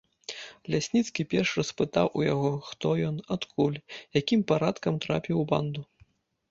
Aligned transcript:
Лясніцкі 0.75 1.25
перш 1.33 1.51
распытаў 1.59 2.07
у 2.21 2.25
яго, 2.33 2.51
хто 2.71 2.87
ён, 3.11 3.23
адкуль, 3.37 3.77
якім 4.21 4.47
парадкам 4.55 4.93
трапіў 5.07 5.35
у 5.45 5.47
банду. 5.55 5.81